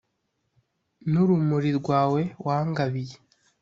n’urumuri 1.11 1.69
rwawe 1.79 2.21
wangabiye 2.45 3.15